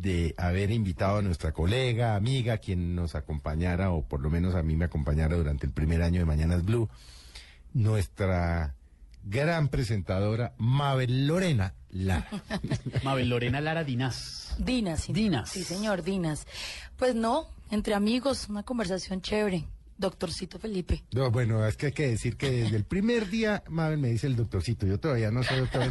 [0.00, 4.62] de haber invitado a nuestra colega, amiga, quien nos acompañara, o por lo menos a
[4.62, 6.88] mí me acompañara durante el primer año de Mañanas Blue,
[7.72, 8.74] nuestra
[9.24, 12.28] gran presentadora, Mabel Lorena Lara.
[13.04, 13.84] Mabel Lorena Lara.
[13.84, 14.54] Dinas.
[14.98, 15.12] sí.
[15.12, 15.50] Dinas.
[15.50, 16.46] Sí, señor, Dinas.
[16.96, 19.64] Pues no, entre amigos, una conversación chévere.
[19.98, 21.04] Doctorcito Felipe.
[21.12, 24.26] No, bueno, es que hay que decir que desde el primer día Mabel me dice
[24.26, 25.90] el doctorcito, yo todavía no soy doctor.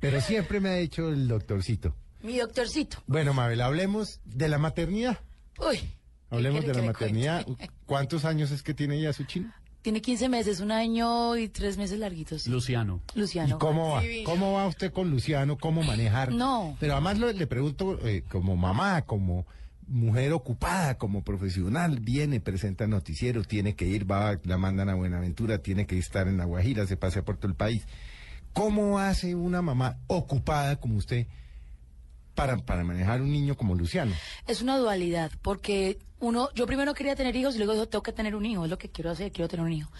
[0.00, 1.94] Pero siempre me ha dicho el doctorcito.
[2.22, 2.98] Mi doctorcito.
[3.06, 5.18] Bueno, Mabel, hablemos de la maternidad.
[5.58, 5.78] Uy.
[5.78, 5.88] ¿qué
[6.30, 7.44] Hablemos de la maternidad.
[7.44, 7.70] cuente?
[7.84, 9.52] ¿Cuántos años es que tiene ya su chino?
[9.82, 12.46] Tiene 15 meses, un año y tres meses larguitos.
[12.46, 13.02] Luciano.
[13.16, 13.56] Luciano.
[13.56, 14.00] ¿Y cómo va?
[14.00, 14.30] Divino.
[14.30, 15.58] ¿Cómo va usted con Luciano?
[15.58, 16.32] ¿Cómo manejar?
[16.32, 16.76] No.
[16.78, 19.44] Pero además lo- le pregunto, eh, como mamá, como
[19.92, 25.58] mujer ocupada, como profesional, viene, presenta noticiero, tiene que ir, va, la mandan a Buenaventura,
[25.58, 27.86] tiene que estar en La Guajira, se pasea por todo el país.
[28.54, 31.26] ¿Cómo hace una mamá ocupada como usted
[32.34, 34.12] para, para manejar un niño como Luciano?
[34.46, 38.12] Es una dualidad, porque uno, yo primero quería tener hijos y luego dijo, tengo que
[38.12, 39.90] tener un hijo, es lo que quiero hacer, quiero tener un hijo.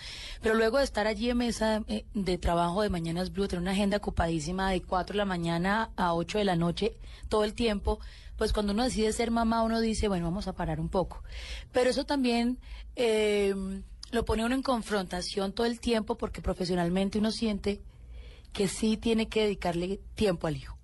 [0.41, 3.73] Pero luego de estar allí en mesa eh, de trabajo de Mañanas Blue, tener una
[3.73, 6.97] agenda ocupadísima de 4 de la mañana a 8 de la noche,
[7.29, 7.99] todo el tiempo,
[8.37, 11.25] pues cuando uno decide ser mamá, uno dice, bueno, vamos a parar un poco.
[11.73, 12.61] Pero eso también
[12.95, 13.53] eh,
[14.13, 17.83] lo pone uno en confrontación todo el tiempo, porque profesionalmente uno siente
[18.53, 20.79] que sí tiene que dedicarle tiempo al hijo.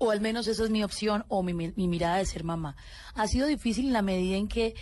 [0.00, 2.76] O al menos esa es mi opción o mi, mi- mi mirada de ser mamá.
[3.14, 4.74] Ha sido difícil en la medida en que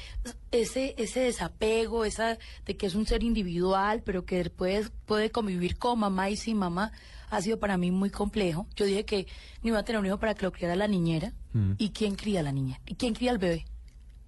[0.50, 5.78] ese, ese desapego, esa de que es un ser individual, pero que puede, puede convivir
[5.78, 6.93] con mamá y sin mamá,
[7.31, 8.66] ha sido para mí muy complejo.
[8.76, 9.26] Yo dije que
[9.62, 11.32] no iba a tener un hijo para que lo criara la niñera.
[11.78, 12.81] ¿Y quién cría a la niña?
[12.87, 13.65] ¿Y quién cría al bebé?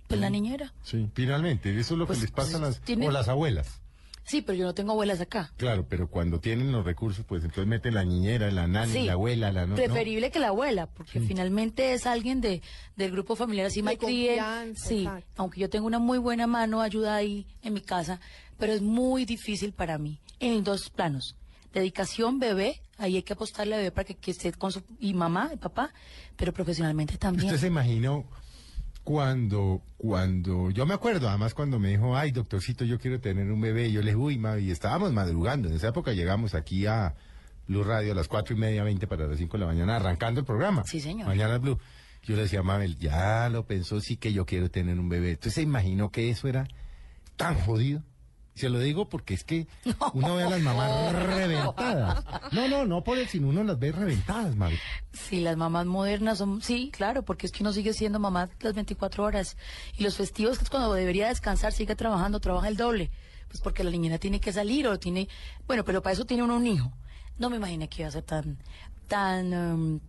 [0.06, 0.72] Pues la niñera.
[0.82, 1.10] Sí.
[1.12, 3.82] Finalmente, eso es lo Pues, que les pasa a pues, las, tiene- o las abuelas.
[4.28, 5.52] Sí, pero yo no tengo abuelas acá.
[5.56, 9.14] Claro, pero cuando tienen los recursos, pues entonces meten la niñera, la nani, Sí, la
[9.14, 9.68] abuela, la no.
[9.68, 9.74] no.
[9.76, 12.60] preferible que la abuela, porque finalmente es alguien de
[12.96, 15.26] del grupo familiar así me Sí, exacto.
[15.36, 18.20] aunque yo tengo una muy buena mano ayuda ahí en mi casa,
[18.58, 21.34] pero es muy difícil para mí en dos planos.
[21.72, 25.14] Dedicación bebé, ahí hay que apostarle a bebé para que, que esté con su y
[25.14, 25.92] mamá y papá,
[26.36, 27.46] pero profesionalmente también.
[27.46, 28.24] ¿Usted se imaginó
[29.08, 33.58] cuando, cuando, yo me acuerdo, además cuando me dijo, ay, doctorcito, yo quiero tener un
[33.58, 37.14] bebé, yo le dije, uy, y estábamos madrugando, en esa época llegamos aquí a
[37.66, 40.40] Blue Radio a las cuatro y media, veinte para las cinco de la mañana, arrancando
[40.40, 40.84] el programa.
[40.84, 41.26] Sí, señor.
[41.26, 41.78] Mañana Blue.
[42.22, 45.30] Yo le decía, Mabel, ya lo pensó, sí que yo quiero tener un bebé.
[45.30, 46.68] Entonces se imaginó que eso era
[47.36, 48.02] tan jodido.
[48.58, 49.68] Se lo digo porque es que
[50.14, 52.24] uno ve a las mamás reventadas.
[52.52, 54.78] No, no, no por el sino uno las ve reventadas, Mabel.
[55.12, 58.74] Sí, las mamás modernas son, sí, claro, porque es que uno sigue siendo mamá las
[58.74, 59.56] 24 horas.
[59.96, 63.12] Y los festivos, que es cuando debería descansar, sigue trabajando, trabaja el doble.
[63.46, 65.28] Pues porque la niñera tiene que salir o tiene,
[65.66, 66.92] bueno, pero para eso tiene uno un hijo.
[67.38, 68.58] No me imaginé que iba a ser tan,
[69.06, 70.00] tan, em,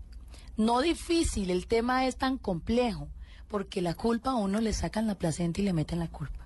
[0.58, 3.08] no difícil, el tema es tan complejo,
[3.48, 6.39] porque la culpa a uno le sacan la placenta y le meten la culpa.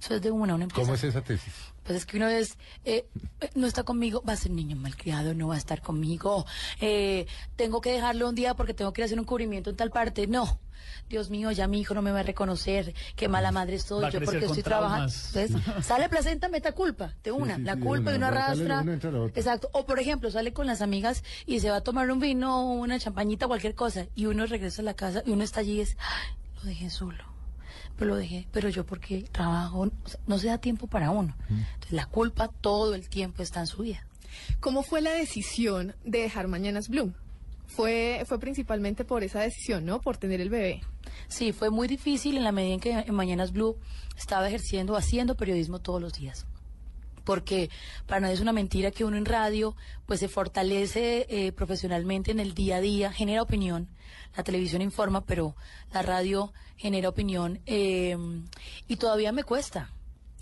[0.00, 0.82] Eso es de una, una empresa.
[0.82, 1.52] ¿Cómo es esa tesis?
[1.84, 3.06] Pues es que una vez eh,
[3.54, 6.44] no está conmigo, va a ser niño malcriado, no va a estar conmigo.
[6.80, 9.76] Eh, tengo que dejarlo un día porque tengo que ir a hacer un cubrimiento en
[9.76, 10.26] tal parte.
[10.26, 10.60] No.
[11.08, 12.94] Dios mío, ya mi hijo no me va a reconocer.
[13.16, 15.12] Qué mala madre soy Va yo porque estoy trabajando.
[15.34, 17.56] Entonces, sale placenta, meta culpa de una.
[17.56, 18.12] sí, la sí, de culpa una.
[18.12, 18.84] y uno arrastra.
[19.34, 19.70] Exacto.
[19.72, 22.98] O por ejemplo, sale con las amigas y se va a tomar un vino, una
[22.98, 24.06] champañita, cualquier cosa.
[24.14, 26.90] Y uno regresa a la casa y uno está allí y es, "Ay, lo dejé
[26.90, 27.24] solo
[27.98, 31.34] pero lo dejé, pero yo porque trabajo, o sea, no se da tiempo para uno.
[31.50, 34.06] Entonces la culpa todo el tiempo está en su vida.
[34.60, 37.12] ¿Cómo fue la decisión de dejar Mañanas Blue?
[37.66, 40.00] Fue, fue principalmente por esa decisión, ¿no?
[40.00, 40.80] Por tener el bebé.
[41.28, 43.76] Sí, fue muy difícil en la medida en que en Mañanas Blue
[44.16, 46.46] estaba ejerciendo, haciendo periodismo todos los días.
[47.28, 47.68] Porque
[48.06, 49.76] para nadie es una mentira que uno en radio
[50.06, 53.86] pues se fortalece eh, profesionalmente en el día a día, genera opinión.
[54.34, 55.54] La televisión informa, pero
[55.92, 57.60] la radio genera opinión.
[57.66, 58.16] eh,
[58.88, 59.90] y todavía me cuesta.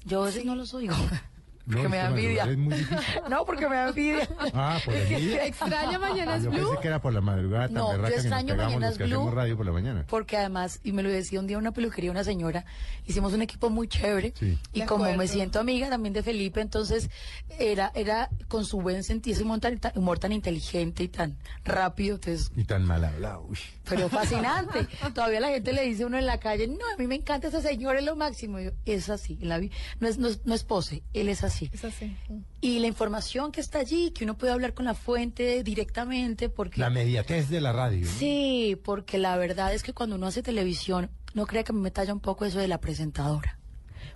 [0.04, 0.94] Yo a veces no los oigo.
[1.66, 2.44] No, porque me da envidia.
[2.46, 3.20] madrugar es muy difícil.
[3.30, 4.28] no, porque me da envidia.
[4.54, 5.46] Ah, por envidia.
[5.46, 6.66] ¿Extraña Mañanas Yo Blue?
[6.68, 8.88] pensé que era por la madrugada tan No, yo berraca que nos extraño pegamos Mañanas
[8.90, 9.14] los que Blue.
[9.16, 10.04] hacemos radio por la mañana.
[10.08, 12.64] Porque además, y me lo decía un día una peluquería, una señora,
[13.04, 14.32] hicimos un equipo muy chévere.
[14.38, 14.58] Sí.
[14.72, 17.10] Y De como me siento amiga también de Felipe, entonces
[17.58, 22.14] era, era con su buen sentido, ese humor tan, humor tan inteligente y tan rápido,
[22.14, 23.44] entonces, Y tan mal hablado.
[23.48, 23.58] uy.
[23.88, 24.86] pero fascinante.
[25.14, 27.48] Todavía la gente le dice a uno en la calle, no, a mí me encanta
[27.48, 28.60] ese señor, es lo máximo.
[28.60, 31.42] Yo, es así, en la vi- no, es, no, es, no es pose, él es
[31.42, 31.55] así.
[31.72, 32.16] Es así.
[32.60, 36.80] Y la información que está allí, que uno puede hablar con la fuente directamente, porque...
[36.80, 38.04] La mediatez de la radio.
[38.06, 38.12] ¿no?
[38.12, 42.12] Sí, porque la verdad es que cuando uno hace televisión, no crea que me talla
[42.12, 43.58] un poco eso de la presentadora.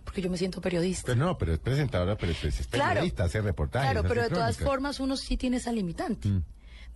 [0.05, 1.13] Porque yo me siento periodista.
[1.13, 2.91] Pero no, pero es presentadora, pero es, es Claro.
[2.95, 3.91] periodista, hace reportajes.
[3.93, 6.29] claro, pero de todas formas uno sí tiene esa limitante.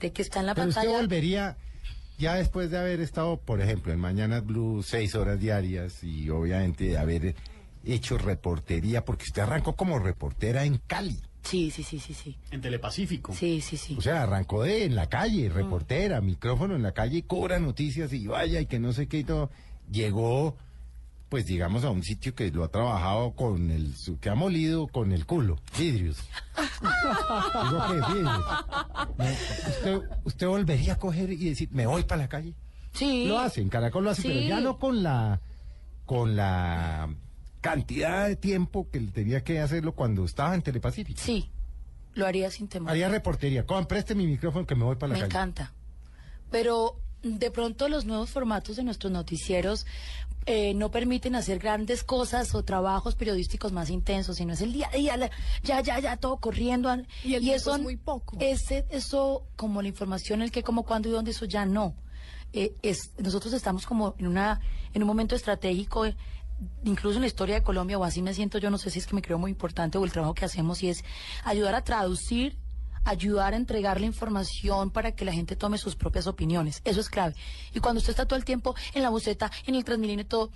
[0.01, 0.99] De que está en la Pero usted pantalla.
[1.01, 1.57] volvería,
[2.19, 6.85] ya después de haber estado, por ejemplo, en Mañanas Blue seis horas diarias y obviamente
[6.85, 7.35] de haber
[7.87, 11.19] hecho reportería, porque usted arrancó como reportera en Cali.
[11.43, 12.39] Sí, sí, sí, sí, sí.
[12.51, 13.35] En Telepacífico.
[13.35, 13.97] Sí, sí, sí.
[13.99, 15.53] O sea, arrancó de en la calle, Mm.
[15.53, 19.19] reportera, micrófono en la calle, y cobra noticias y vaya y que no sé qué
[19.19, 19.51] y todo.
[19.91, 20.57] Llegó,
[21.29, 24.87] pues digamos, a un sitio que lo ha trabajado con el, su- que ha molido
[24.89, 26.17] con el culo, vidrios.
[26.81, 28.41] Digo que vidrios.
[29.19, 29.25] No,
[29.69, 32.55] usted, usted volvería a coger y decir, me voy para la calle.
[32.93, 33.27] sí.
[33.27, 35.41] Lo hace, en Caracol lo hace, pero ya no con la,
[36.07, 37.15] con la
[37.65, 41.19] cantidad de tiempo que tenía que hacerlo cuando estaba en Telepacífico.
[41.25, 41.51] Sí.
[42.13, 42.91] Lo haría sin temor.
[42.91, 43.65] Haría reportería.
[43.65, 45.33] Con, preste mi micrófono que me voy para la Me calle.
[45.33, 45.73] encanta.
[46.51, 49.87] Pero de pronto los nuevos formatos de nuestros noticieros
[50.47, 54.91] eh, no permiten hacer grandes cosas o trabajos periodísticos más intensos, sino es el día
[54.93, 55.31] a día, la-
[55.63, 56.95] ya, ya, ya, todo corriendo.
[57.25, 58.37] Y el tiempo eso es muy poco.
[58.41, 61.95] Ese, eso, como la información, el qué, cómo, cuándo y dónde, eso ya no.
[62.53, 64.61] Eh, es, nosotros estamos como en, una,
[64.93, 66.05] en un momento estratégico.
[66.85, 69.07] Incluso en la historia de Colombia, o así me siento yo, no sé si es
[69.07, 71.05] que me creo muy importante o el trabajo que hacemos, y es
[71.45, 72.57] ayudar a traducir
[73.05, 76.81] ayudar a entregar la información para que la gente tome sus propias opiniones.
[76.85, 77.35] Eso es clave.
[77.75, 80.51] Y cuando usted está todo el tiempo en la buceta, en el Transmilenio y todo,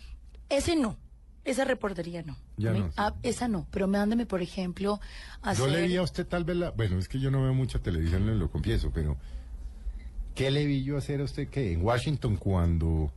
[0.49, 0.97] ese no.
[1.45, 2.37] Esa reportería no.
[2.59, 3.67] Ya no, ah, esa no.
[3.71, 5.01] Pero mándame, por ejemplo,
[5.41, 5.81] a Yo hacer...
[5.81, 6.71] le vi a usted tal vez la...
[6.73, 9.17] Bueno, es que yo no veo mucha televisión, le lo confieso, pero...
[10.35, 13.11] ¿Qué le vi yo hacer a usted que en Washington cuando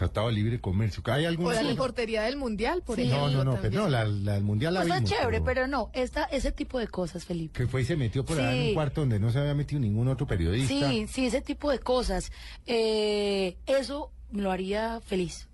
[0.00, 1.02] trataba libre comercio?
[1.06, 1.46] ¿Hay algún...
[1.46, 3.02] O la reportería del Mundial, por Sí.
[3.02, 3.28] ejemplo.
[3.28, 5.10] No, no, no, pero no, la, la del Mundial la Está vimos.
[5.10, 5.90] chévere, pero no.
[5.92, 7.58] Esta, ese tipo de cosas, Felipe.
[7.60, 8.68] Que fue y se metió por allá en Sí.
[8.68, 10.68] un cuarto donde no se había metido ningún otro periodista.
[10.90, 12.32] Sí, sí, ese tipo de cosas.
[12.66, 15.48] Eh, eso lo haría feliz.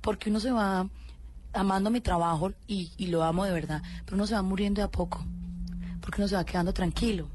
[0.00, 0.88] Porque uno se va
[1.52, 3.82] amando mi trabajo y, y lo amo de verdad.
[4.04, 5.24] Pero uno se va muriendo de a poco.
[6.00, 7.28] Porque uno se va quedando tranquilo.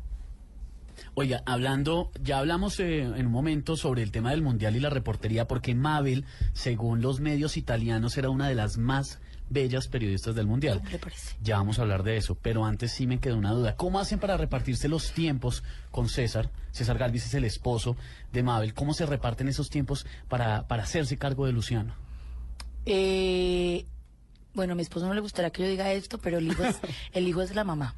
[1.13, 4.89] Oiga, hablando, ya hablamos eh, en un momento sobre el tema del mundial y la
[4.89, 10.47] reportería, porque Mabel, según los medios italianos, era una de las más bellas periodistas del
[10.47, 10.81] mundial.
[10.83, 11.35] ¿Qué le parece?
[11.41, 13.75] Ya vamos a hablar de eso, pero antes sí me quedó una duda.
[13.75, 16.49] ¿Cómo hacen para repartirse los tiempos con César?
[16.71, 17.95] César Galvis es el esposo
[18.33, 18.73] de Mabel.
[18.73, 21.95] ¿Cómo se reparten esos tiempos para, para hacerse cargo de Luciano?
[22.85, 23.85] Eh,
[24.53, 26.77] bueno, a mi esposo no le gustaría que yo diga esto, pero el hijo es,
[27.13, 27.95] el hijo es la mamá.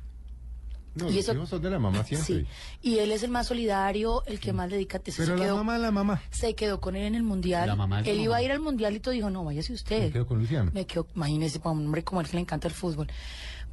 [0.96, 2.42] No, Y los eso- hijos son de la mamá siempre.
[2.42, 2.46] Sí.
[2.82, 5.00] Y él es el más solidario, el que más dedica.
[5.06, 6.22] se Pero la quedó- mamá, la mamá.
[6.32, 7.68] se quedó con él en el mundial.
[7.68, 9.72] La mamá es él la iba a ir al mundial y todo dijo, no, váyase
[9.74, 10.04] usted.
[10.06, 10.72] Me quedo con Luciano.
[10.74, 13.08] Me quedo, imagínese, para un hombre como él que le encanta el fútbol.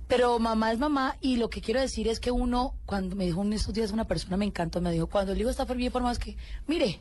[0.08, 3.42] Pero mamá es mamá y lo que quiero decir es que uno, cuando me dijo
[3.42, 6.12] en estos días una persona, me encantó, me dijo, cuando el hijo está bien formado
[6.12, 6.36] es que,
[6.68, 7.00] mire,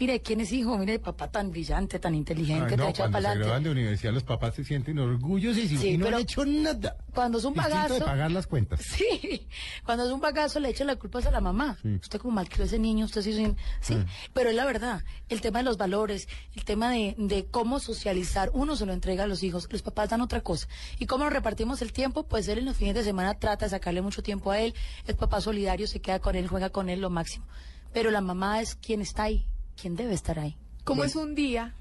[0.00, 0.76] mire, ¿quién es hijo?
[0.78, 3.68] Mire, papá tan brillante, tan inteligente, Ay, te no, echa cuando para se graduan adelante.
[3.68, 6.96] de universidad los papás se sienten orgullosísimos Sí, y no han hecho nada.
[7.14, 8.04] Cuando es un Distinto de bagazo.
[8.06, 8.80] pagar las cuentas.
[9.00, 9.46] Sí,
[9.84, 11.76] cuando es un bagazo le echan la culpa a la mamá.
[11.82, 11.96] Sí.
[12.02, 13.96] Usted como mal crió ese niño, usted sí, sí, sí.
[14.32, 18.50] Pero es la verdad, el tema de los valores, el tema de, de cómo socializar,
[18.54, 20.66] uno se lo entrega a los hijos, los papás dan otra cosa.
[20.98, 22.22] ¿Y cómo nos repartimos el tiempo?
[22.24, 24.74] Pues él en los fines de semana trata de sacarle mucho tiempo a él,
[25.06, 27.44] es papá solidario, se queda con él, juega con él lo máximo.
[27.92, 29.46] Pero la mamá es quien está ahí,
[29.80, 30.56] quien debe estar ahí.
[30.84, 31.74] ¿Cómo es un día?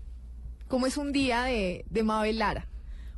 [0.68, 2.68] ¿Cómo es un día de, de Mabel Lara?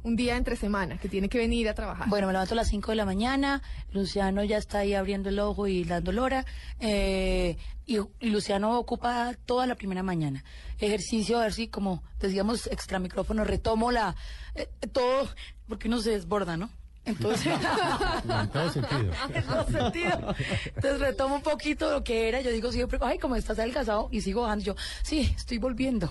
[0.03, 2.09] Un día entre semana que tiene que venir a trabajar.
[2.09, 3.61] Bueno, me levanto a las 5 de la mañana,
[3.91, 6.45] Luciano ya está ahí abriendo el ojo y dando lora,
[6.79, 10.43] eh, y, y Luciano ocupa toda la primera mañana.
[10.79, 14.15] Ejercicio, a ver si como decíamos extra micrófono, retomo la,
[14.55, 15.29] eh, todo,
[15.67, 16.71] porque uno se desborda, ¿no?
[17.05, 17.53] Entonces,
[18.41, 19.11] En todo sentido.
[19.33, 20.35] en todo sentido.
[20.75, 24.21] Entonces retomo un poquito lo que era, yo digo siempre, ay, como estás adelgazado, y
[24.21, 26.09] sigo bajando, yo, sí, estoy volviendo.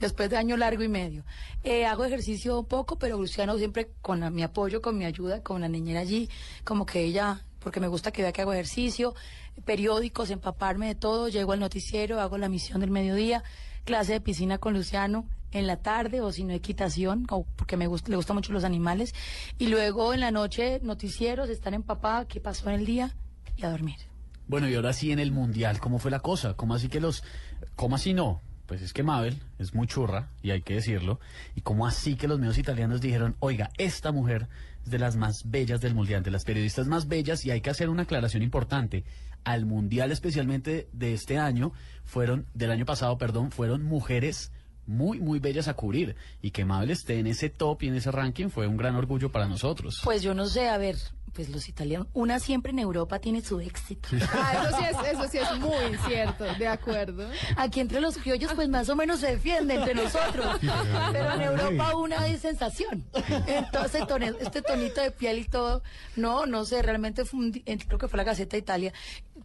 [0.00, 1.24] Después de año largo y medio.
[1.64, 5.62] Eh, hago ejercicio poco, pero Luciano siempre con la- mi apoyo, con mi ayuda, con
[5.62, 6.28] la niñera allí,
[6.64, 9.14] como que ella, porque me gusta que vea que hago ejercicio,
[9.64, 13.42] periódicos, empaparme de todo, llego al noticiero, hago la misión del mediodía,
[13.84, 17.26] clase de piscina con Luciano, en la tarde o si no equitación,
[17.56, 19.14] porque me gusta, le gustan mucho los animales.
[19.58, 23.14] Y luego en la noche noticieros, estar en papá, qué pasó en el día
[23.56, 23.96] y a dormir.
[24.48, 26.54] Bueno, y ahora sí en el Mundial, ¿cómo fue la cosa?
[26.54, 27.24] ¿Cómo así que los...
[27.74, 28.42] ¿Cómo así no?
[28.66, 31.20] Pues es que Mabel es muy churra, y hay que decirlo.
[31.54, 34.48] ¿Y cómo así que los medios italianos dijeron, oiga, esta mujer
[34.84, 37.70] es de las más bellas del Mundial, de las periodistas más bellas, y hay que
[37.70, 39.04] hacer una aclaración importante.
[39.44, 41.72] Al Mundial especialmente de este año,
[42.04, 44.52] fueron, del año pasado, perdón, fueron mujeres
[44.86, 46.16] muy, muy bellas a cubrir.
[46.42, 49.30] Y que Mabel esté en ese top y en ese ranking fue un gran orgullo
[49.32, 50.00] para nosotros.
[50.04, 50.96] Pues yo no sé, a ver,
[51.32, 54.08] pues los italianos, una siempre en Europa tiene su éxito.
[54.32, 57.28] Ah, eso sí es, eso sí es muy cierto, de acuerdo.
[57.56, 60.46] Aquí entre los criollos pues más o menos se defiende entre nosotros,
[61.12, 63.04] pero en Europa una es sensación.
[63.46, 65.82] Entonces tone- este tonito de piel y todo,
[66.16, 68.92] no, no sé, realmente fue un creo que fue la Gaceta de Italia,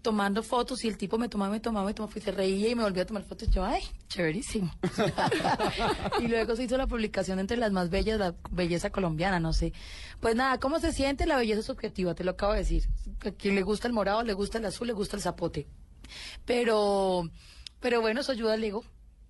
[0.02, 2.76] tomando fotos y el tipo me tomaba, me tomaba, me tomaba, y se reía y
[2.76, 4.72] me volvía a tomar fotos yo, ay, chéverísimo.
[6.20, 9.74] y luego se hizo la publicación entre las más bellas, la belleza colombiana, no sé.
[10.20, 11.26] Pues nada, ¿cómo se siente?
[11.26, 12.90] La belleza subjetiva, te lo acabo de decir.
[13.26, 15.68] A quien le gusta el morado, le gusta el azul, le gusta el zapote.
[16.46, 17.30] Pero,
[17.80, 18.84] pero bueno, eso ayuda al ego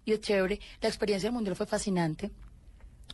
[0.06, 0.60] y es chévere.
[0.82, 2.32] La experiencia del mundial fue fascinante.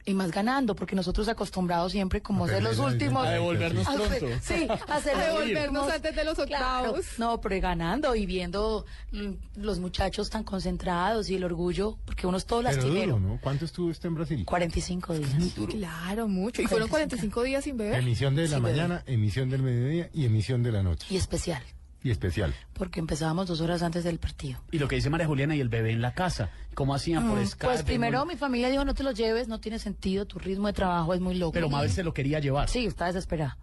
[0.08, 3.28] Y más ganando, porque nosotros acostumbrados siempre como A ser los últimos.
[3.28, 4.38] A devolvernos a hacer- pronto.
[4.42, 5.92] Sí, a los devolvernos últimos.
[5.92, 6.90] antes de los Claro.
[6.92, 7.06] octavos.
[7.20, 12.38] No, pero ganando y viendo mm, los muchachos tan concentrados y el orgullo, porque uno
[12.38, 13.16] es todo Pero lastimero.
[13.18, 13.40] duro, ¿no?
[13.42, 14.46] ¿Cuánto estuvo usted en Brasil?
[14.46, 15.30] 45 días.
[15.70, 16.62] Claro, mucho.
[16.62, 18.00] Y fueron 45 días sin beber.
[18.00, 18.72] Emisión de la Sí, bebé.
[18.78, 21.06] mañana, emisión del mediodía y emisión de la noche.
[21.10, 21.62] Y especial,
[22.08, 22.54] Y especial.
[22.74, 24.60] porque empezábamos dos horas antes del partido.
[24.72, 26.50] Y lo que dice María Juliana y el bebé en la casa.
[26.74, 27.66] ¿Cómo hacían por Mm, Skype?
[27.66, 30.74] Pues primero mi familia dijo, no te lo lleves, no tiene sentido, tu ritmo de
[30.74, 31.52] trabajo es muy loco.
[31.54, 32.70] Pero Mabel se lo quería llevar.
[32.70, 33.58] Sí, está desesperada.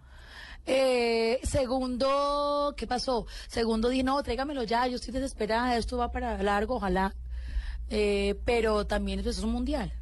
[0.67, 3.27] Eh, segundo, ¿qué pasó?
[3.49, 7.15] Segundo, dije, no, tráigamelo ya, yo estoy desesperada, esto va para largo, ojalá.
[7.91, 9.93] Eh, pero también pues, es un mundial.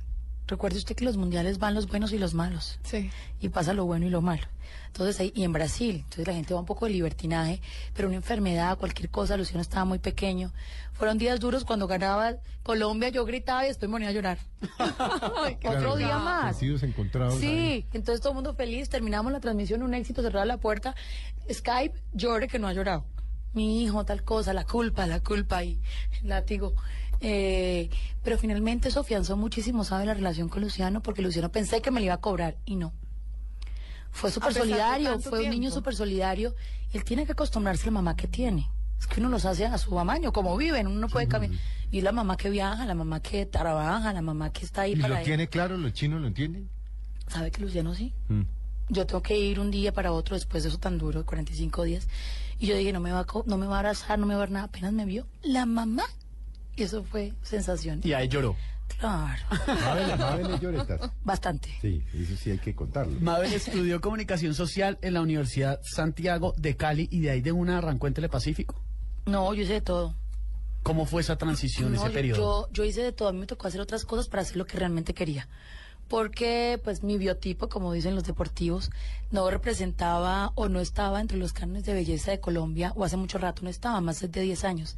[0.52, 2.78] Recuerde usted que los mundiales van los buenos y los malos.
[2.82, 3.10] Sí.
[3.40, 4.46] Y pasa lo bueno y lo malo.
[4.88, 7.62] Entonces, ahí, y en Brasil, entonces la gente va un poco de libertinaje,
[7.94, 10.52] pero una enfermedad, cualquier cosa, Luciano estaba muy pequeño.
[10.92, 14.38] Fueron días duros cuando ganaba Colombia, yo gritaba y después me ponía a llorar.
[14.78, 16.54] Otro Claro, día más.
[17.30, 17.40] Ahí.
[17.40, 20.94] Sí, entonces todo el mundo feliz, terminamos la transmisión, un éxito, cerrada la puerta,
[21.50, 23.06] Skype, llore que no ha llorado.
[23.54, 25.80] Mi hijo, tal cosa, la culpa, la culpa y
[26.22, 26.74] látigo.
[27.22, 27.88] Eh,
[28.24, 30.06] pero finalmente eso afianzó muchísimo, ¿sabe?
[30.06, 32.92] La relación con Luciano, porque Luciano pensé que me le iba a cobrar y no.
[34.10, 36.54] Fue súper solidario, fue un niño súper solidario.
[36.92, 38.68] Él tiene que acostumbrarse a la mamá que tiene.
[38.98, 41.52] Es que uno los hace a su amaño, como viven, uno no puede cambiar.
[41.90, 44.96] Y la mamá que viaja, la mamá que trabaja, la mamá que está ahí ¿Y
[44.96, 45.24] para lo él.
[45.24, 45.76] tiene claro?
[45.76, 46.68] ¿Los chinos lo entienden?
[47.28, 48.12] ¿Sabe que Luciano sí?
[48.28, 48.42] Mm.
[48.90, 51.84] yo tengo que ir un día para otro después de eso tan duro, de 45
[51.84, 52.08] días.
[52.58, 54.40] Y yo dije, no me va a, no me va a abrazar, no me va
[54.40, 54.66] a ver nada.
[54.66, 56.04] Apenas me vio la mamá.
[56.82, 58.00] Y eso fue sensación.
[58.02, 58.56] Y ahí lloró.
[58.98, 61.10] Claro, Mabel, Mabel lloretas.
[61.24, 61.68] bastante.
[61.80, 63.18] Sí, eso sí hay que contarlo.
[63.20, 67.78] Mabel estudió comunicación social en la Universidad Santiago de Cali y de ahí de una
[67.78, 68.74] arrancó en Telepacífico.
[69.26, 70.16] No, yo hice de todo.
[70.82, 72.38] ¿Cómo fue esa transición, No, ese yo- periodo?
[72.68, 73.28] Yo, yo hice de todo.
[73.28, 75.48] A mí me tocó hacer otras cosas para hacer lo que realmente quería.
[76.08, 78.90] Porque, pues, mi biotipo, como dicen los deportivos,
[79.30, 83.38] no representaba o no estaba entre los cánones de belleza de Colombia, o hace mucho
[83.38, 84.96] rato no estaba, más de 10 años.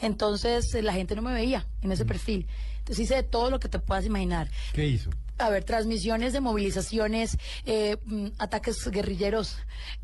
[0.00, 2.46] Entonces, eh, la gente no me veía en ese perfil.
[2.78, 4.50] Entonces, hice de todo lo que te puedas imaginar.
[4.72, 5.10] ¿Qué hizo?
[5.38, 7.36] A ver, transmisiones de movilizaciones,
[7.66, 9.58] eh, mm, ataques guerrilleros,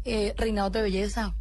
[0.04, 1.35] eh, reinados de belleza,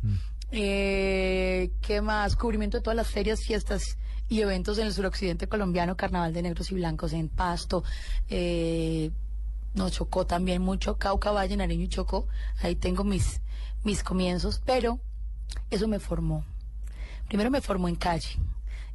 [0.51, 2.35] eh, ¿qué más?
[2.35, 3.97] Cubrimiento de todas las ferias, fiestas
[4.31, 7.83] y eventos en el suroccidente colombiano, Carnaval de Negros y Blancos en Pasto,
[8.29, 9.11] eh,
[9.73, 12.29] nos chocó también mucho, Cauca, Valle, Nariño y Chocó,
[12.61, 13.41] ahí tengo mis,
[13.83, 15.01] mis comienzos, pero
[15.69, 16.45] eso me formó.
[17.27, 18.37] Primero me formó en calle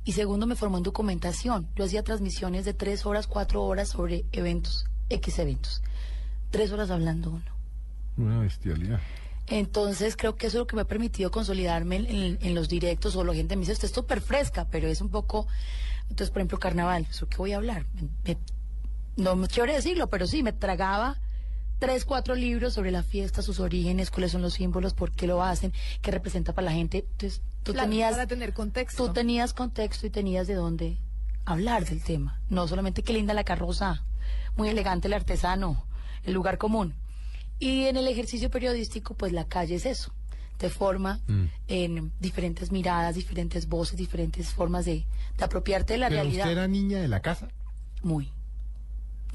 [0.06, 1.68] y segundo me formó en documentación.
[1.76, 5.82] Yo hacía transmisiones de tres horas, cuatro horas sobre eventos, X eventos.
[6.50, 7.44] Tres horas hablando uno.
[8.16, 9.00] Una bestialidad.
[9.48, 12.68] Entonces creo que eso es lo que me ha permitido consolidarme en, en- en los
[12.68, 15.46] directos o la gente me dice, usted es súper fresca, pero es un poco...
[16.08, 17.86] Entonces, por ejemplo, carnaval, ¿sobre qué voy a hablar?
[17.94, 18.38] Me- me-
[19.16, 21.20] no me quiero decirlo, pero sí, me tragaba
[21.78, 25.42] tres, cuatro libros sobre la fiesta, sus orígenes, cuáles son los símbolos, por qué lo
[25.42, 25.72] hacen,
[26.02, 26.98] qué representa para la gente.
[27.10, 28.12] Entonces, tú Claro, tenías...
[28.12, 29.06] para tener contexto.
[29.06, 30.98] Tú tenías contexto y tenías de dónde
[31.44, 32.40] hablar del tema.
[32.50, 34.02] No solamente qué linda la carroza,
[34.56, 35.84] muy elegante el artesano,
[36.24, 36.94] el lugar común.
[37.58, 40.12] Y en el ejercicio periodístico, pues la calle es eso.
[40.58, 41.44] Te forma Mm.
[41.68, 45.04] en diferentes miradas, diferentes voces, diferentes formas de,
[45.36, 46.44] de apropiarte de la ¿Pero realidad.
[46.46, 47.48] usted era niña de la casa?
[48.02, 48.30] Muy.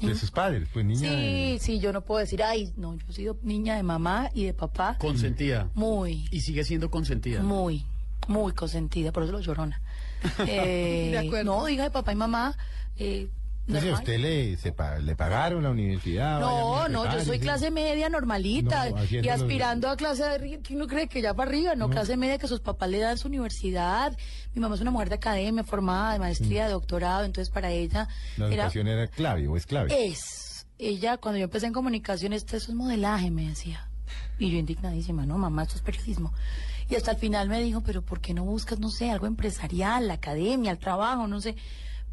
[0.00, 1.58] De sus padres, pues niña Sí, de...
[1.60, 4.52] sí, yo no puedo decir, ay, no, yo he sido niña de mamá y de
[4.52, 4.96] papá.
[4.98, 5.68] Consentida.
[5.74, 6.26] Muy.
[6.32, 7.40] Y sigue siendo consentida.
[7.40, 7.84] Muy,
[8.26, 9.80] muy consentida, por eso lo llorona.
[10.48, 11.56] Eh, De acuerdo.
[11.56, 12.56] No, hija de papá y mamá,
[12.96, 13.28] eh,
[13.68, 14.02] Entonces, ¿a normal.
[14.02, 16.40] usted le, se le pagaron la universidad?
[16.40, 20.60] No, no, yo soy clase media normalita No, y aspirando a clase de.
[20.60, 21.76] ¿Quién no cree que ya para arriba?
[21.76, 24.16] No, clase media que sus papás le dan su universidad.
[24.54, 27.92] Mi mamá es una mujer de academia, formada, de maestría, de doctorado, entonces para ella
[27.92, 28.40] Mm.
[28.40, 30.06] La era educación era clave o es clave.
[30.06, 30.66] es.
[30.78, 33.88] Ella, cuando yo empecé en comunicación, esto eso es modelaje, me decía.
[34.38, 36.32] Y yo indignadísima, no, mamá, esto es periodismo.
[36.88, 40.08] Y hasta el final me dijo, pero ¿por qué no buscas, no sé, algo empresarial,
[40.08, 41.54] la academia, el trabajo, no sé?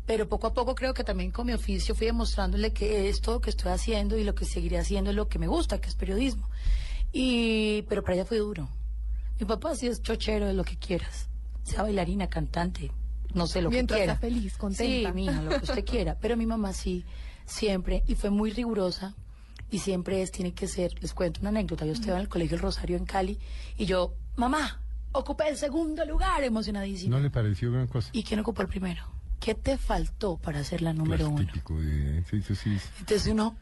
[0.09, 3.41] Pero poco a poco creo que también con mi oficio fui demostrándole que esto lo
[3.41, 5.93] que estoy haciendo y lo que seguiré haciendo es lo que me gusta, que es
[5.93, 6.49] periodismo.
[7.13, 8.67] Y, pero para ella fue duro.
[9.39, 11.29] Mi papá sí es chochero de lo que quieras.
[11.61, 12.91] Sea bailarina, cantante,
[13.35, 14.13] no sé lo Mientras que quiera.
[14.13, 15.09] sea feliz, contenta.
[15.09, 16.17] Sí, mija, lo que usted quiera.
[16.19, 17.05] Pero mi mamá sí,
[17.45, 19.13] siempre, y fue muy rigurosa,
[19.69, 22.55] y siempre es, tiene que ser, les cuento una anécdota, yo estaba en el Colegio
[22.55, 23.37] El Rosario en Cali,
[23.77, 27.15] y yo, mamá, ocupé el segundo lugar, emocionadísima.
[27.15, 28.09] ¿No le pareció gran cosa?
[28.11, 29.19] ¿Y quién ocupó el primero?
[29.49, 31.43] ¿Qué te faltó para ser la número uno?
[31.43, 32.23] típico de...
[32.29, 32.77] Sí, sí, sí.
[32.99, 33.55] Entonces uno,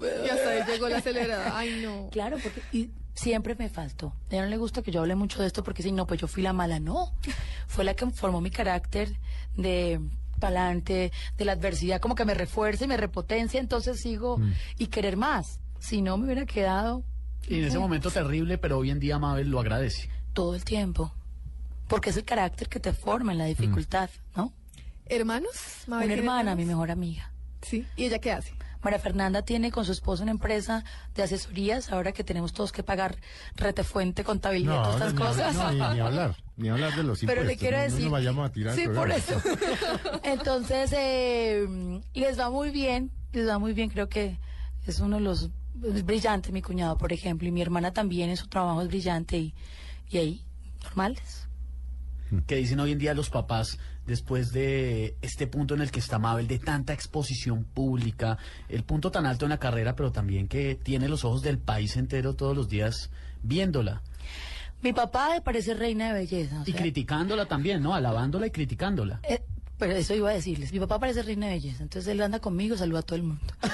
[0.00, 1.58] Y hasta ahí llegó la acelerada.
[1.58, 2.10] Ay, no.
[2.12, 4.12] Claro, porque y siempre me faltó.
[4.30, 6.28] A no le gusta que yo hable mucho de esto porque si no, pues yo
[6.28, 6.78] fui la mala.
[6.78, 7.12] No,
[7.66, 9.16] fue la que formó mi carácter
[9.56, 10.00] de
[10.38, 14.40] palante, de la adversidad, como que me refuerza y me repotencia, entonces sigo
[14.78, 15.58] y querer más.
[15.80, 17.02] Si no, me hubiera quedado
[17.48, 20.08] Y en ese momento terrible, pero hoy en día Mabel lo agradece.
[20.34, 21.12] todo el tiempo.
[21.88, 24.52] Porque es el carácter que te forma en la dificultad, ¿no?
[25.06, 25.84] ¿Hermanos?
[25.86, 27.30] Mabel, Una ¿tiene hermana, mi mejor amiga.
[27.62, 27.86] Sí.
[27.96, 28.54] ¿Y ella qué hace?
[28.82, 30.84] María Fernanda tiene con su esposo una empresa
[31.14, 33.16] de asesorías, ahora que tenemos todos que pagar
[33.56, 35.54] retefuente, contabilidad, todas estas cosas.
[35.54, 37.26] no, ni, ni hablar, ni hablar de los impuestos.
[37.26, 37.98] Pero le quiero no, decir.
[38.00, 38.74] No nos vayamos a tirar.
[38.74, 39.40] Sí, por eso.
[40.22, 41.66] Entonces, eh,
[42.12, 43.88] les va muy bien, les va muy bien.
[43.88, 44.38] Creo que
[44.86, 45.50] es uno de los.
[45.82, 49.38] Es brillante mi cuñado, por ejemplo, y mi hermana también en su trabajo es brillante
[49.38, 49.54] y,
[50.10, 50.44] y ahí,
[50.82, 51.48] normales.
[52.46, 56.18] que dicen hoy en día los papás después de este punto en el que está
[56.18, 60.74] Mabel, de tanta exposición pública, el punto tan alto en la carrera, pero también que
[60.74, 63.10] tiene los ojos del país entero todos los días
[63.42, 64.02] viéndola
[64.82, 66.60] Mi papá me parece reina de belleza.
[66.60, 67.94] o y sea, criticándola también, ¿no?
[67.94, 69.20] Alabándola y criticándola.
[69.28, 69.42] eh,
[69.78, 70.72] pero eso iba a decirles.
[70.72, 73.42] Mi papá parece reina de belleza, entonces él anda conmigo, saluda a todo el mundo.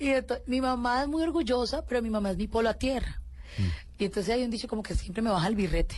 [0.00, 0.10] Y,
[0.46, 3.20] mi mamá es muy orgullosa, pero mi mamá es mi polo a tierra.
[3.56, 4.02] Mm.
[4.02, 5.96] Y entonces hay un dicho como que siempre me baja el birrete.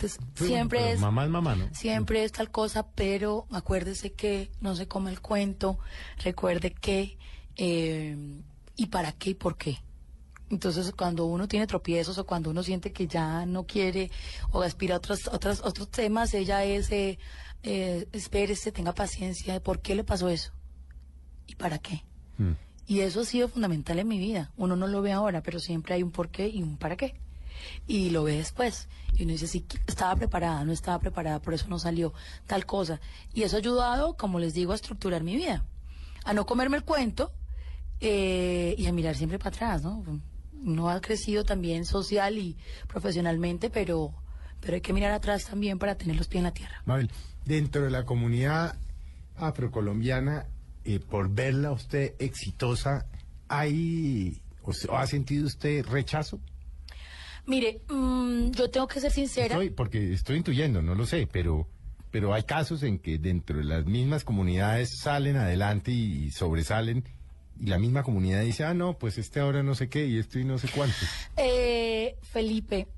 [0.00, 1.68] Entonces Sí, siempre es Mamá es mamá, ¿no?
[1.74, 5.78] siempre es tal cosa, pero acuérdese que no se come el cuento,
[6.24, 7.18] recuerde que
[7.56, 8.16] eh,
[8.76, 9.78] y para qué y por qué.
[10.48, 14.10] Entonces, cuando uno tiene tropiezos o cuando uno siente que ya no quiere
[14.50, 17.18] o aspira a otros, otros, otros temas, ella es, eh,
[17.62, 20.52] eh, espérese, tenga paciencia, de por qué le pasó eso
[21.46, 22.02] y para qué.
[22.38, 22.52] Mm.
[22.86, 24.50] Y eso ha sido fundamental en mi vida.
[24.56, 27.14] Uno no lo ve ahora, pero siempre hay un por qué y un para qué.
[27.86, 28.88] Y lo ve después.
[29.14, 32.12] Y uno dice, sí, estaba preparada, no estaba preparada, por eso no salió
[32.46, 33.00] tal cosa.
[33.34, 35.64] Y eso ha ayudado, como les digo, a estructurar mi vida.
[36.24, 37.32] A no comerme el cuento
[38.00, 40.04] eh, y a mirar siempre para atrás, ¿no?
[40.62, 44.12] Uno ha crecido también social y profesionalmente, pero,
[44.60, 46.82] pero hay que mirar atrás también para tener los pies en la tierra.
[46.84, 47.10] Mabel,
[47.44, 48.78] dentro de la comunidad
[49.36, 50.46] afrocolombiana,
[50.84, 53.06] eh, por verla usted exitosa,
[53.48, 56.40] ¿hay o ha sentido usted rechazo?
[57.46, 59.54] Mire, mm, yo tengo que ser sincera.
[59.54, 61.68] Estoy, porque estoy intuyendo, no lo sé, pero,
[62.10, 67.04] pero hay casos en que dentro de las mismas comunidades salen adelante y, y sobresalen
[67.60, 70.38] y la misma comunidad dice, ah, no, pues este ahora no sé qué y esto
[70.38, 70.96] y no sé cuánto.
[71.36, 72.88] Eh, Felipe,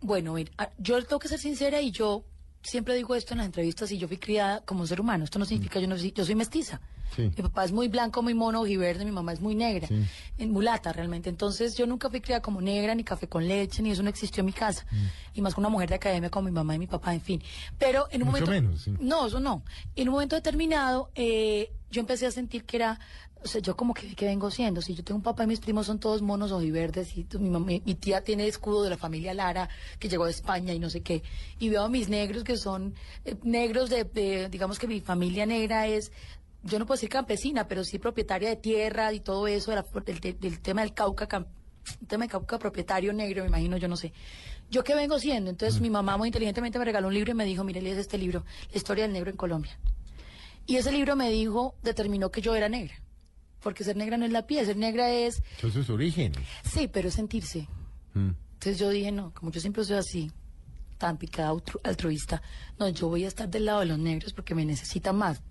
[0.00, 2.24] bueno, mira, ah, yo tengo que ser sincera y yo
[2.62, 5.24] siempre digo esto en las entrevistas y yo fui criada como un ser humano.
[5.24, 6.80] Esto no significa yo no soy, yo soy mestiza.
[7.14, 7.22] Sí.
[7.22, 10.04] Mi papá es muy blanco, muy mono, ojiverde, mi mamá es muy negra, Sí.
[10.38, 11.28] en mulata realmente.
[11.30, 14.40] Entonces yo nunca fui criada como negra, ni café con leche, ni eso no existió
[14.40, 14.86] en mi casa.
[14.90, 15.06] Mm.
[15.34, 17.42] Y más con una mujer de academia como mi mamá y mi papá, en fin.
[17.78, 18.50] Pero en un Mucho momento...
[18.68, 18.94] menos, sí.
[19.00, 19.62] No, eso no.
[19.96, 23.00] En un momento determinado, eh, yo empecé a sentir que era,
[23.42, 24.82] o sea, yo como que, que vengo siendo.
[24.82, 27.48] Si yo tengo un papá y mis primos son todos monos ojiverdes y tu- mi,
[27.48, 29.68] mam- mi, mi tía tiene escudo de la familia Lara
[29.98, 31.22] que llegó de España y no sé qué.
[31.58, 32.94] Y veo a mis negros que son
[33.24, 36.12] eh, negros de, de- digamos que mi familia negra es,
[36.62, 39.86] yo no puedo decir campesina, pero sí propietaria de tierra y todo eso, de la-
[40.04, 41.46] del, del- del tema del Cauca, cam-
[42.06, 44.12] tema de Cauca propietario negro, me imagino, yo no sé.
[44.70, 45.50] ¿Yo qué vengo siendo?
[45.50, 48.18] Entonces mi mamá muy inteligentemente me regaló un libro y me dijo, mire, lees este
[48.18, 49.78] libro, La historia del negro en Colombia.
[50.66, 52.94] Y ese libro me dijo, determinó que yo era negra.
[53.60, 56.38] Porque ser negra no es la piel, ser negra es, Son sus orígenes.
[56.64, 57.66] sí, pero es sentirse.
[58.14, 58.30] Mm.
[58.54, 60.30] Entonces yo dije, no, como yo siempre soy así,
[60.98, 62.40] tan picada altru- altruista,
[62.78, 65.42] no, yo voy a estar del lado de los negros porque me necesitan más.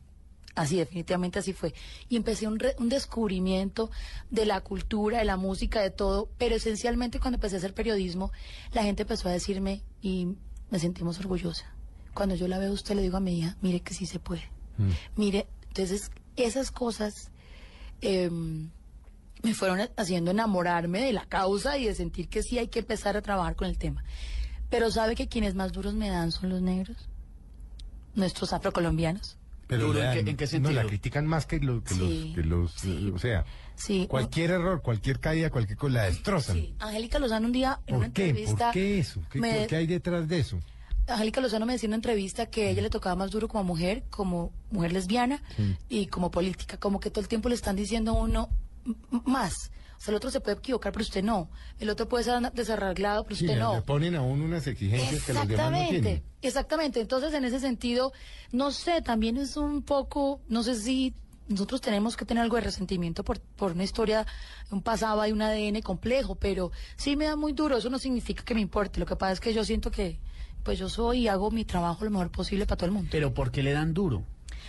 [0.55, 1.73] Así, definitivamente así fue.
[2.09, 3.91] Y empecé un, re- un descubrimiento
[4.29, 8.31] de la cultura, de la música, de todo, pero esencialmente cuando empecé a hacer periodismo,
[8.73, 10.35] la gente empezó a decirme y
[10.69, 11.65] me sentimos orgullosa.
[12.13, 14.19] Cuando yo la veo a usted le digo a mi hija, mire que sí se
[14.19, 14.43] puede.
[14.77, 14.89] Mm.
[15.15, 17.31] Mire, entonces esas cosas
[18.01, 18.69] em,
[19.43, 23.15] me fueron haciendo enamorarme de la causa y de sentir que sí hay que empezar
[23.15, 24.03] a trabajar con el tema.
[24.69, 26.97] Pero ¿sabe que quienes más duros me dan son los negros?
[28.15, 29.37] Nuestros afrocolombianos.
[29.69, 30.73] Pero Duro, ¿en qué- en qué No, sentido?
[30.73, 32.35] la critican más que, lo- que Sí, los...
[32.35, 33.11] Que los sí.
[33.13, 34.07] O sea, Sí.
[34.09, 36.55] cualquier error, cualquier caída, cualquier cosa, la destrozan.
[36.57, 38.65] Sí, Angélica Lozano un día en una entrevista...
[38.65, 39.21] ¿Por qué eso?
[39.31, 40.59] ¿Qué, me- qué hay detrás de eso?
[41.07, 43.63] Angélica Lozano me decía en una entrevista que a ella le tocaba más duro como
[43.63, 45.41] mujer, como mujer lesbiana
[45.87, 48.49] y como política, como que todo el tiempo le están diciendo a uno
[49.25, 49.71] más.
[49.99, 51.49] O sea, el otro se puede equivocar, pero usted no.
[51.77, 53.75] El otro puede ser desarreglado, pero usted no.
[53.75, 56.23] le ponen a uno unas exigencias que los demás no tienen.
[56.41, 57.01] exactamente.
[57.01, 58.13] Entonces, en ese sentido,
[58.53, 61.13] no sé, también es un poco, no sé si
[61.49, 64.25] nosotros tenemos que tener algo de resentimiento por, por una historia,
[64.71, 67.75] un pasado y un ADN complejo, pero sí me da muy duro.
[67.75, 69.01] Eso no significa que me importe.
[69.01, 70.17] Lo que pasa es que yo siento que,
[70.63, 73.09] pues yo soy y hago mi trabajo lo mejor posible para todo el mundo.
[73.11, 74.23] Pero ¿por qué le dan duro?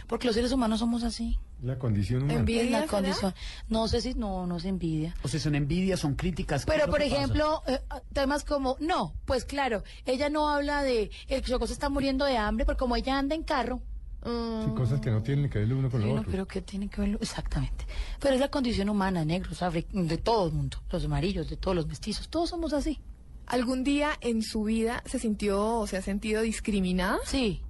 [0.07, 1.39] Porque los seres humanos somos así.
[1.63, 2.39] La condición humana.
[2.41, 2.63] Envidia.
[2.63, 3.35] Es la condición.
[3.69, 5.15] No sé si, no, no se envidia.
[5.23, 6.65] O sea, son envidias, son críticas.
[6.65, 7.17] ¿qué es Pero, por que pasa?
[7.23, 7.81] ejemplo, eh,
[8.13, 12.37] temas como, no, pues claro, ella no habla de, el Chocó se está muriendo de
[12.39, 13.83] hambre, porque como ella anda en carro,
[14.23, 16.31] Mm, Sí, cosas que no tienen que ver lo uno con lo Bueno, otro.
[16.31, 17.17] pero ¿qué tiene que ver?
[17.23, 17.87] Exactamente.
[18.19, 19.61] Pero es la condición humana, negros,
[19.93, 23.01] de todo el mundo, los amarillos, de todos los mestizos, todos somos así.
[23.47, 27.17] ¿Algún día en su vida se sintió o se ha sentido discriminada?
[27.25, 27.63] Sí.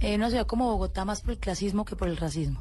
[0.00, 2.60] En una ciudad como Bogotá, más por el clasismo que por el racismo.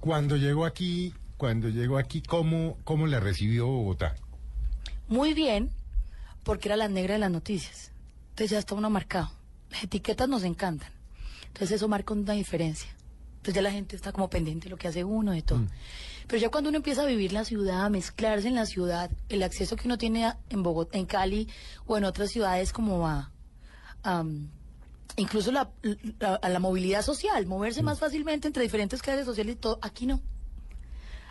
[0.00, 4.14] Cuando llegó aquí, cuando llegó aquí, ¿cómo, cómo la recibió Bogotá?
[5.08, 5.70] Muy bien,
[6.44, 7.92] porque era la negra de las noticias.
[8.30, 9.30] Entonces ya está uno marcado.
[9.70, 10.90] Las etiquetas nos encantan.
[11.48, 12.88] Entonces eso marca una diferencia.
[13.32, 15.62] Entonces ya la gente está como pendiente de lo que hace uno, de todo.
[16.26, 19.42] Pero ya cuando uno empieza a vivir la ciudad, a mezclarse en la ciudad, el
[19.42, 21.48] acceso que uno tiene a- en Bogotá, en Cali
[21.86, 23.32] o en otras ciudades como a...
[24.04, 24.24] a,
[25.16, 25.70] incluso la,
[26.42, 29.78] la- movilidad social, moverse más fácilmente entre diferentes clases sociales y todo.
[29.82, 30.20] Aquí no.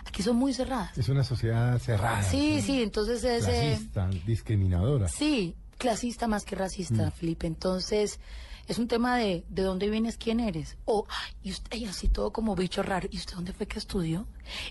[0.05, 0.97] Aquí son muy cerradas.
[0.97, 2.23] Es una sociedad cerrada.
[2.23, 3.45] Sí, sí, entonces es...
[3.47, 5.07] eh, Clasista, discriminadora.
[5.07, 7.45] Sí, clasista más que racista, Felipe.
[7.47, 8.19] Entonces,
[8.67, 10.77] es un tema de de dónde vienes, quién eres.
[10.85, 13.07] O, ay, y usted, y así todo como bicho raro.
[13.11, 14.25] ¿Y usted dónde fue que estudió?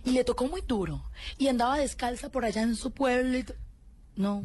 [0.04, 1.04] Y le tocó muy duro.
[1.36, 3.38] Y andaba descalza por allá en su pueblo.
[3.38, 3.44] y
[4.16, 4.42] No,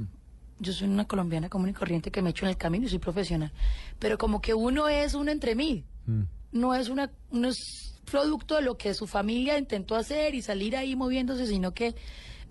[0.63, 2.99] yo soy una colombiana común y corriente que me echo en el camino y soy
[2.99, 3.52] profesional.
[3.99, 5.84] Pero como que uno es uno entre mí.
[6.08, 6.21] Mm.
[6.54, 7.12] No es una,
[7.47, 11.95] es producto de lo que su familia intentó hacer y salir ahí moviéndose, sino que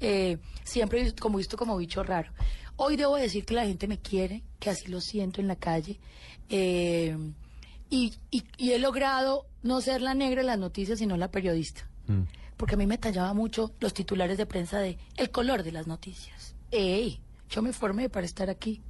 [0.01, 2.33] eh, siempre he visto- como visto como bicho raro.
[2.77, 5.99] Hoy debo decir que la gente me quiere, que así lo siento en la calle.
[6.49, 7.17] eh,
[7.91, 11.89] y, y- y he logrado no ser la negra de las noticias, sino la periodista.
[12.09, 12.23] Mm.
[12.57, 15.87] Porque a mí me tallaba mucho los titulares de prensa de el color de las
[15.87, 16.55] noticias.
[16.71, 17.21] ¡Ey!
[17.53, 18.81] Yo me formé para estar aquí.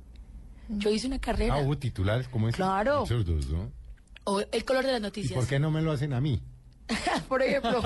[0.69, 1.57] Yo hice una carrera.
[1.57, 2.57] Ah, hubo titulares como ese.
[2.57, 3.01] Claro.
[3.01, 3.71] Absurdos, ¿no?
[4.25, 5.35] O el color de las ¿Y noticias.
[5.39, 6.41] por qué no me lo hacen a mí?
[7.29, 7.81] Por ejemplo.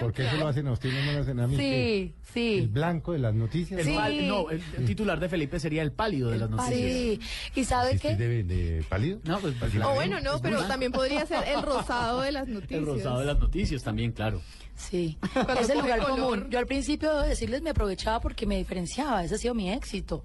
[0.00, 1.56] ¿Por qué se lo hacen a usted y no me lo hacen a mí?
[1.56, 2.14] Sí, ¿Qué?
[2.58, 2.66] ¿El sí.
[2.70, 3.80] blanco de las noticias?
[3.80, 3.92] El Sí.
[3.94, 6.80] pal- no, el, el titular de Felipe sería el pálido de las noticias.
[6.80, 7.20] Sí.
[7.54, 8.16] ¿Y sabe ¿Sí qué?
[8.16, 9.20] de, de pálido?
[9.24, 12.80] No, pues, pues, O bueno, no, pero también podría ser el rosado de las noticias.
[12.80, 14.40] El rosado de las noticias también, claro.
[14.76, 15.18] Sí.
[15.60, 16.18] Es el lugar color.
[16.20, 16.46] común.
[16.50, 19.22] Yo al principio, debo decirles, me aprovechaba porque me diferenciaba.
[19.24, 20.24] Ese ha sido mi éxito.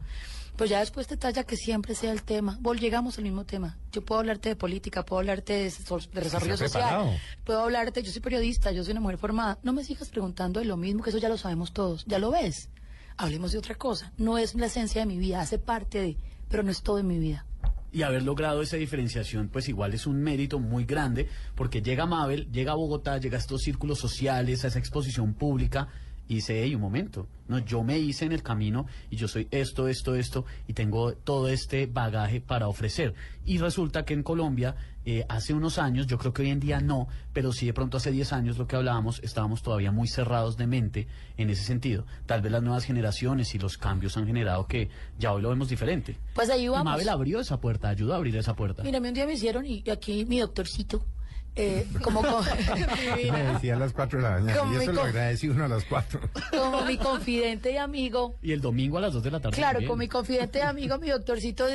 [0.57, 2.57] Pues ya después te talla que siempre sea el tema.
[2.61, 3.77] Vol, llegamos al mismo tema.
[3.91, 6.81] Yo puedo hablarte de política, puedo hablarte de, so- de desarrollo social.
[6.81, 7.11] preparado.
[7.43, 9.59] Puedo hablarte, yo soy periodista, yo soy una mujer formada.
[9.63, 12.05] No me sigas preguntando de lo mismo, que eso ya lo sabemos todos.
[12.05, 12.69] Ya lo ves.
[13.17, 14.13] Hablemos de otra cosa.
[14.17, 16.17] No es la esencia de mi vida, hace parte de,
[16.49, 17.45] pero no es todo en mi vida.
[17.91, 22.49] Y haber logrado esa diferenciación, pues igual es un mérito muy grande, porque llega Mabel,
[22.51, 25.87] llega a Bogotá, llega a estos círculos sociales, a esa exposición pública,
[26.27, 29.47] y dice, hey, un momento, no, yo me hice en el camino y yo soy
[29.51, 33.13] esto, esto, esto, y tengo todo este bagaje para ofrecer.
[33.45, 36.79] Y resulta que en Colombia, eh, hace unos años, yo creo que hoy en día
[36.79, 40.57] no, pero sí de pronto hace 10 años lo que hablábamos, estábamos todavía muy cerrados
[40.57, 41.07] de mente
[41.37, 42.05] en ese sentido.
[42.25, 45.69] Tal vez las nuevas generaciones y los cambios han generado que ya hoy lo vemos
[45.69, 46.17] diferente.
[46.33, 46.85] Pues ahí Y vamos.
[46.85, 48.81] Mabel abrió esa puerta, ayudó a abrir esa puerta.
[48.81, 51.05] Mira, a mí un día me hicieron, y aquí mi doctorcito,
[51.55, 52.41] eh, como, como,
[53.31, 54.57] Me decía a las 4 de la mañana.
[54.59, 56.19] Como Y mi eso lo agradecí uno a las 4.
[56.51, 59.55] como mi confidente y amigo, Y el domingo a las 2 de la tarde.
[59.55, 59.89] Claro, también.
[59.89, 61.65] con mi confidente amigo, mi doctorcito,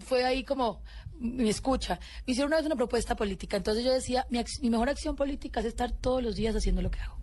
[0.00, 0.82] fue ahí como,
[1.18, 1.98] me escucha.
[2.26, 3.56] Me hicieron una vez una propuesta política.
[3.56, 6.82] Entonces yo decía, mi, ac- mi mejor acción política es estar todos los días haciendo
[6.82, 7.18] lo que hago.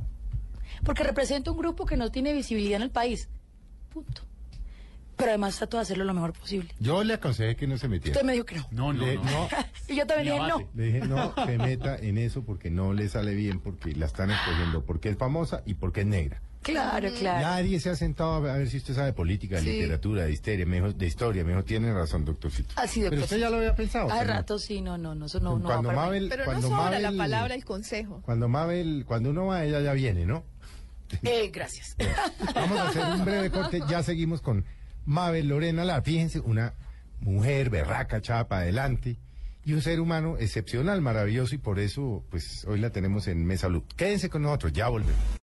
[0.83, 3.29] Porque represento un grupo que no tiene visibilidad en el país.
[3.89, 4.21] Punto.
[5.17, 6.69] Pero además trato de hacerlo lo mejor posible.
[6.79, 8.15] Yo le aconsejé que no se metiera.
[8.15, 8.67] Usted me dijo que no.
[8.71, 9.23] No, no, Le- no.
[9.23, 9.47] no,
[9.87, 10.69] Y yo también dije no.
[10.75, 14.29] Le dije, no se meta en eso porque no le sale bien, porque la están
[14.31, 16.41] escogiendo, porque es famosa y porque es negra.
[16.61, 17.47] Claro, claro.
[17.47, 19.71] Nadie se ha sentado a ver si usted sabe política, de Sí.
[19.71, 22.73] literatura, de historia, me dijo, de historia, me dijo, tiene razón, doctorcito.
[22.75, 24.11] Así de Pero usted ya lo había pensado.
[24.11, 25.95] Hace rato sí, no, no, no, eso no, no va cuando mí.
[25.95, 28.21] Mabel, Pero no cuando sobra la Mabel- palabra, el consejo.
[28.25, 30.43] Cuando Mabel, cuando uno va, ella ya viene, ¿no?
[31.23, 31.95] Eh, gracias.
[32.53, 34.65] Vamos a hacer un breve corte, ya seguimos con
[35.07, 36.01] Mabel Lorena Lara.
[36.03, 36.73] Fíjense, una
[37.21, 39.17] mujer berraca, chapa adelante,
[39.63, 43.67] y un ser humano excepcional, maravilloso, y por eso, pues, hoy la tenemos en Mesa
[43.67, 43.83] Blue.
[43.95, 45.15] Quédense con nosotros, ya volvemos.